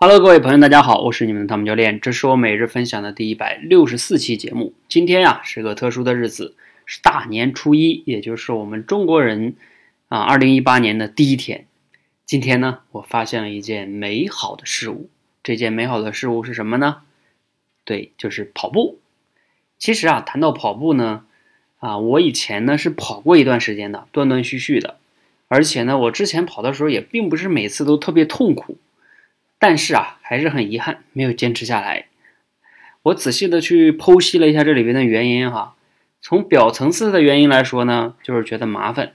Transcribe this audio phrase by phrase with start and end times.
[0.00, 4.72] Hello，各位朋友，大家好，我是你们的汤姆教练，这是我每日分享的第一百六十四期节目。
[4.88, 6.54] 今天呀是个特殊的日子，
[6.86, 9.56] 是大年初一，也就是我们中国人
[10.06, 11.66] 啊二零一八年的第一天。
[12.24, 15.10] 今天呢，我发现了一件美好的事物。
[15.42, 16.98] 这件美好的事物是什么呢？
[17.84, 19.00] 对，就是跑步。
[19.80, 21.24] 其实啊，谈到跑步呢，
[21.80, 24.98] 啊，我以前呢是跑过一段时间的，断断续续的，
[25.48, 28.78] 而且呢，我之前跑的时候也并不是每次都特别痛苦。
[29.58, 32.06] 但是啊，还是很遗憾，没有坚持下来。
[33.02, 35.74] 我仔细的去剖析了一下这里边的原因哈。
[36.20, 39.12] 从表层次的原因来说呢，就是觉得麻烦。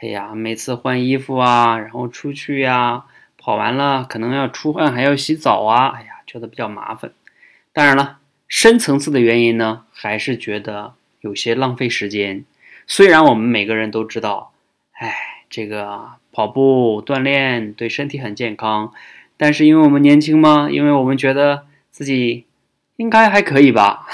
[0.00, 3.04] 哎呀，每次换衣服啊，然后出去呀，
[3.36, 5.88] 跑完了可能要出汗，还要洗澡啊。
[5.88, 7.12] 哎呀，觉得比较麻烦。
[7.72, 12.44] 当然了，深层次的原因呢，还是觉得有些浪费时间。
[12.86, 14.52] 虽然我们每个人都知道，
[14.92, 15.14] 哎，
[15.50, 18.92] 这个跑步锻炼对身体很健康。
[19.38, 22.44] 但是因为我们年轻嘛，因为我们觉得自己
[22.96, 24.06] 应该还可以吧，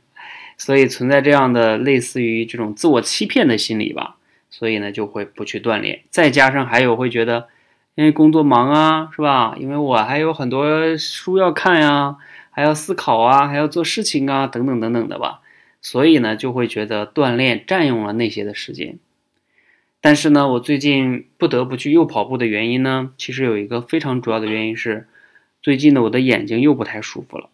[0.56, 4.16] 所以存在这样的类似于这种自我欺骗的心理吧，
[4.48, 6.02] 所以呢就会不去锻炼。
[6.10, 7.48] 再加上还有会觉得，
[7.96, 9.56] 因为工作忙啊，是吧？
[9.58, 12.16] 因为我还有很多书要看呀，
[12.50, 15.40] 还要思考啊，还要做事情啊，等等等等的吧，
[15.82, 18.98] 所以呢就会觉得锻炼占用了那些的时间。
[20.00, 25.08] 但是呢，我最近不得不去又跑步的原因呢，其实有一个非常主要的原因是，
[25.60, 27.50] 最近呢我的眼睛又不太舒服了。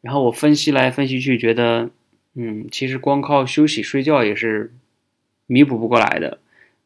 [0.00, 1.90] 然后我分析来分析去，觉得，
[2.34, 4.72] 嗯，其实光靠休息睡觉也是
[5.46, 6.38] 弥补不过来的，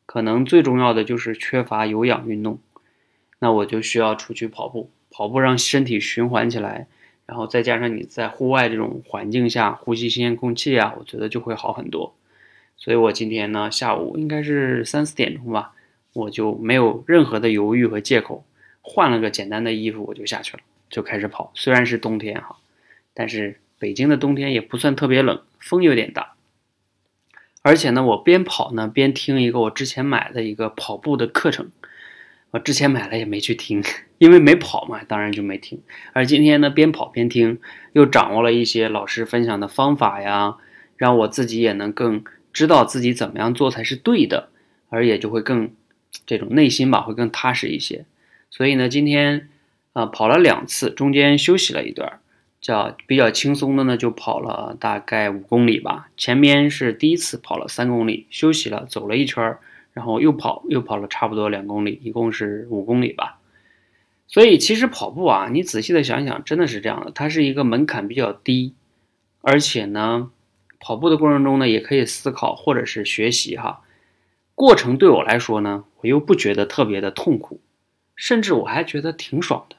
[0.07, 2.59] 可能最重要的就是缺乏有氧运动。
[3.39, 6.89] 那我就需要出去跑步，跑步让身体循环起来，
[7.27, 12.13] 然后再加上你在户外这种环境下呼吸新鲜空气啊，我觉得就会好很多。
[12.85, 15.73] 所以我今天呢，下午应该是三四点钟吧，
[16.13, 18.45] 我就没有任何的犹豫和借口，
[18.83, 21.51] 换了个简单的衣服，我就下去了，就开始跑。
[21.55, 22.57] 虽然是冬天哈，
[23.15, 26.35] 但是北京的冬天也不算特别冷，风有点大。
[27.63, 31.71] 而且呢，我边跑呢边听一个我之前买的一个跑步的课程，
[32.51, 33.83] 我之前买了也没去听，
[34.19, 35.81] 因为没跑嘛，当然就没听。
[36.13, 37.59] 而今天呢，边跑边听，
[37.95, 40.59] 又掌握了一些老师分享的方法呀，
[40.99, 42.23] 让我自己也能更。
[42.55, 44.49] 知道自己怎么样做才是对的，
[44.89, 45.73] 而也就会更
[46.25, 48.07] 这种内心吧，会更踏实一些。
[48.49, 49.51] 所以呢，今天
[49.93, 52.21] 啊跑了两次，中间休息了一段，
[52.61, 56.09] 叫比较轻松的呢，就跑了大概五公里吧。
[56.17, 59.59] 前面是第一次跑了三公里，休息了，走了一圈，
[59.93, 63.41] 然后又跑又跑了差不多两公里，一共是五公里吧。
[64.29, 68.75] 所以其实跑步啊，你仔细的想想，真的是这样的，它是一个门槛比较低，
[69.41, 70.31] 而且呢。
[70.85, 73.81] 跑步的过程中呢，也可以思考或者是学习哈。
[74.55, 77.63] 过程对我来说呢，我又不觉得特别的痛苦，
[78.15, 79.77] 甚至我还觉得挺爽的。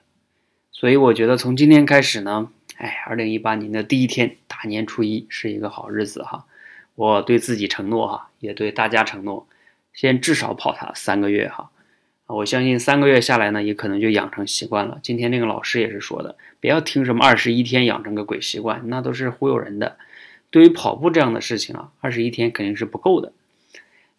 [0.71, 6.47] 所以我觉得从今天开始呢，哎，二零一八年的第一天，大年初一是一个好日子哈。
[6.95, 9.47] 我对自己承诺哈，也对大家承诺，
[9.93, 11.69] 先至少跑它三个月哈。
[12.25, 14.99] 我相信三个月下来呢，也可能就养成习惯了。
[15.03, 19.97] 今天那个老师也是说的，不要听什么二十一天养成个鬼习惯，那都是忽悠人的。
[20.55, 23.33] 对于跑步这样的事情啊，二十一天肯定是不够的。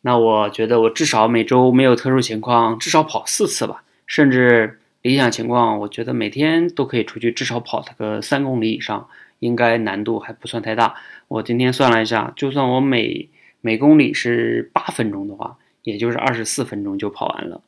[0.03, 3.85] 那我觉得我至少每周没有特殊情况，至少跑四次吧。
[4.07, 9.09] 甚至理想情况，我觉得每天都可以出去，至少跑个三公里以上，
[9.39, 10.97] 应该难度还不算太大。
[11.29, 13.31] 我今天算了一下，就算我每
[13.63, 17.63] 每公里是八分钟的话，也就是二十四分钟就跑完了。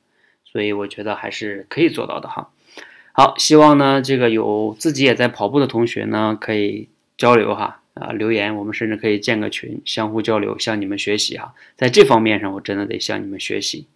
[0.44, 2.50] 所以我觉得还是可以做到的哈。
[3.12, 7.80] 好，希望呢这个有自己也在跑步的同学呢，可以交流哈。
[8.00, 11.54] 啊，留言，我们甚至可以建个群，相互交流，向你们学习啊。
[11.76, 13.86] 在这方面上，我真的得向你们学习。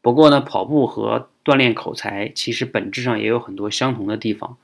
[0.00, 4.56] 不过呢，跑步和锻炼口才，其实本质上也有很多相同的地方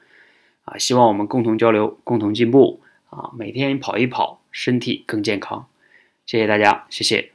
[0.65, 0.79] 啊。
[0.79, 2.81] 希望我们共同交流，共同进步
[3.11, 3.31] 啊。
[3.37, 5.67] 每天跑一跑，身体更健康。
[6.27, 7.34] 谢谢大家，谢谢。